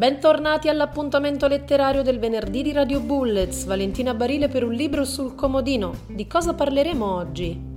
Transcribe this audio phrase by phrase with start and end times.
[0.00, 3.66] Bentornati all'appuntamento letterario del venerdì di Radio Bullets.
[3.66, 5.92] Valentina Barile per un libro sul comodino.
[6.06, 7.69] Di cosa parleremo oggi?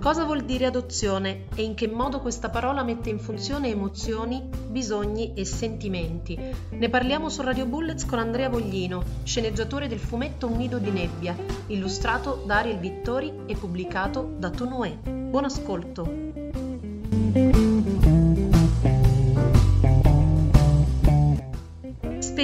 [0.00, 5.34] Cosa vuol dire adozione e in che modo questa parola mette in funzione emozioni, bisogni
[5.34, 6.38] e sentimenti?
[6.70, 11.36] Ne parliamo su Radio Bullets con Andrea Voglino, sceneggiatore del fumetto Un nido di nebbia,
[11.66, 14.96] illustrato da Ariel Vittori e pubblicato da Tonoe.
[15.04, 17.69] Buon ascolto!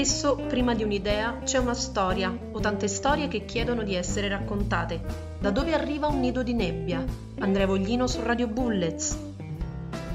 [0.06, 5.00] Spesso, prima di un'idea, c'è una storia o tante storie che chiedono di essere raccontate.
[5.40, 7.04] Da dove arriva un nido di nebbia?
[7.40, 9.35] Andrea Voglino su Radio Bullets.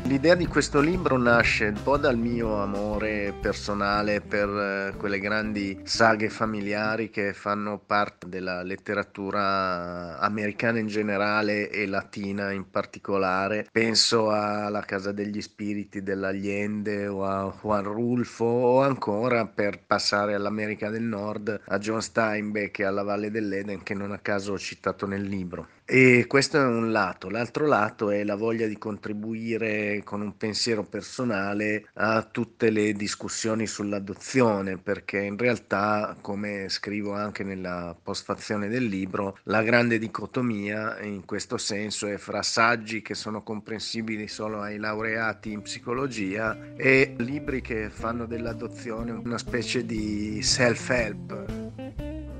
[0.05, 5.79] L'idea di questo libro nasce un po' dal mio amore personale per eh, quelle grandi
[5.83, 13.67] saghe familiari che fanno parte della letteratura americana in generale e latina in particolare.
[13.71, 20.89] Penso alla Casa degli Spiriti dell'Allende o a Juan Rulfo o ancora per passare all'America
[20.89, 25.05] del Nord a John Steinbeck e alla Valle dell'Eden che non a caso ho citato
[25.05, 25.67] nel libro.
[25.93, 30.85] E questo è un lato, l'altro lato è la voglia di contribuire con un pensiero
[30.85, 38.85] personale a tutte le discussioni sull'adozione, perché in realtà, come scrivo anche nella postfazione del
[38.85, 44.77] libro, la grande dicotomia in questo senso è fra saggi che sono comprensibili solo ai
[44.77, 51.60] laureati in psicologia e libri che fanno dell'adozione una specie di self-help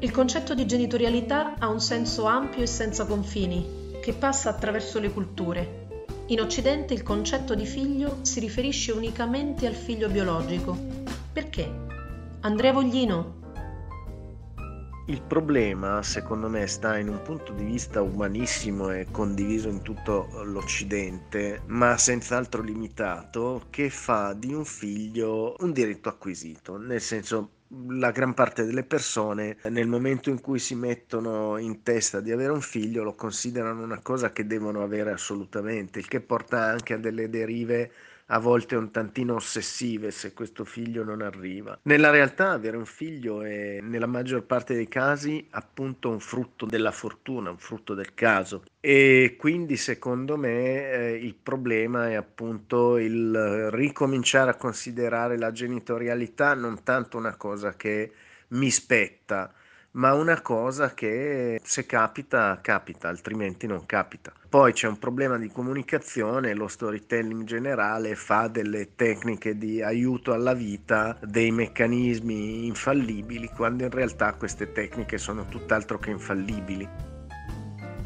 [0.01, 5.11] il concetto di genitorialità ha un senso ampio e senza confini, che passa attraverso le
[5.11, 6.05] culture.
[6.27, 10.75] In Occidente il concetto di figlio si riferisce unicamente al figlio biologico.
[11.31, 11.71] Perché?
[12.39, 13.39] Andrea Voglino.
[15.05, 20.29] Il problema, secondo me, sta in un punto di vista umanissimo e condiviso in tutto
[20.45, 27.49] l'Occidente, ma senz'altro limitato, che fa di un figlio un diritto acquisito, nel senso
[27.89, 32.51] la gran parte delle persone nel momento in cui si mettono in testa di avere
[32.51, 36.97] un figlio lo considerano una cosa che devono avere assolutamente, il che porta anche a
[36.97, 37.91] delle derive
[38.33, 41.77] a volte un tantino ossessive se questo figlio non arriva.
[41.83, 46.91] Nella realtà avere un figlio è nella maggior parte dei casi appunto un frutto della
[46.91, 53.69] fortuna, un frutto del caso e quindi secondo me eh, il problema è appunto il
[53.71, 58.11] ricominciare a considerare la genitorialità non tanto una cosa che
[58.49, 59.53] mi spetta,
[59.93, 64.31] ma una cosa che se capita, capita, altrimenti non capita.
[64.47, 70.53] Poi c'è un problema di comunicazione, lo storytelling generale fa delle tecniche di aiuto alla
[70.53, 76.87] vita, dei meccanismi infallibili, quando in realtà queste tecniche sono tutt'altro che infallibili.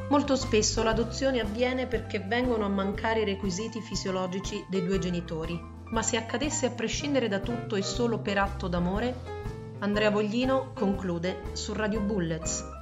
[0.10, 5.60] Molto spesso l'adozione avviene perché vengono a mancare i requisiti fisiologici dei due genitori,
[5.90, 9.35] ma se accadesse a prescindere da tutto e solo per atto d'amore,
[9.82, 12.75] Andrea Voglino conclude su Radio Bullets.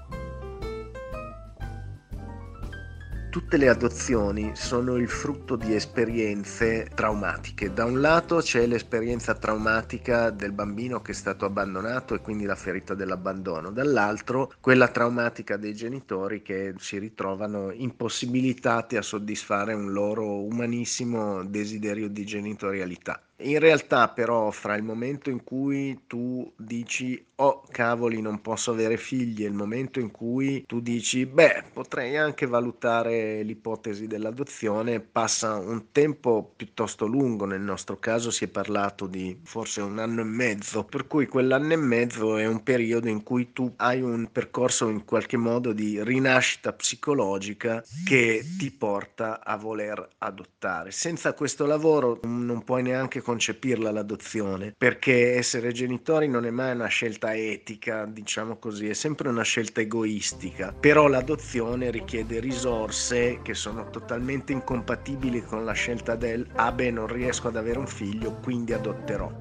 [3.33, 7.73] Tutte le adozioni sono il frutto di esperienze traumatiche.
[7.73, 12.53] Da un lato c'è l'esperienza traumatica del bambino che è stato abbandonato e quindi la
[12.53, 20.43] ferita dell'abbandono, dall'altro quella traumatica dei genitori che si ritrovano impossibilitati a soddisfare un loro
[20.43, 23.19] umanissimo desiderio di genitorialità.
[23.37, 28.95] In realtà però fra il momento in cui tu dici oh cavoli non posso avere
[28.95, 35.55] figli e il momento in cui tu dici beh potrei anche valutare l'ipotesi dell'adozione passa
[35.55, 40.25] un tempo piuttosto lungo, nel nostro caso si è parlato di forse un anno e
[40.25, 44.89] mezzo, per cui quell'anno e mezzo è un periodo in cui tu hai un percorso
[44.89, 50.91] in qualche modo di rinascita psicologica che ti porta a voler adottare.
[50.91, 56.87] Senza questo lavoro non puoi neanche concepirla l'adozione, perché essere genitori non è mai una
[56.87, 63.91] scelta etica, diciamo così, è sempre una scelta egoistica, però l'adozione richiede risorse che sono
[63.91, 68.73] totalmente incompatibili con la scelta del ah beh non riesco ad avere un figlio, quindi
[68.73, 69.31] adotterò.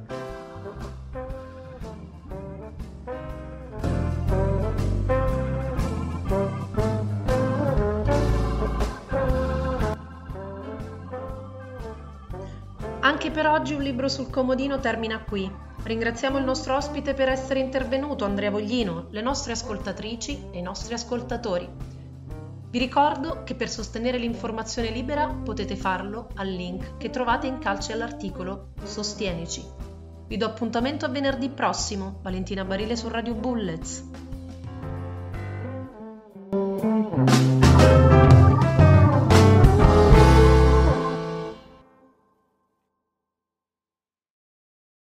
[13.01, 15.51] Anche per oggi un libro sul comodino termina qui.
[15.83, 20.93] Ringraziamo il nostro ospite per essere intervenuto, Andrea Voglino, le nostre ascoltatrici e i nostri
[20.93, 21.92] ascoltatori.
[22.73, 27.93] Vi ricordo che per sostenere l'informazione libera potete farlo al link che trovate in calce
[27.93, 29.63] all'articolo Sostienici.
[30.27, 34.09] Vi do appuntamento a venerdì prossimo, Valentina Barile su Radio Bullets.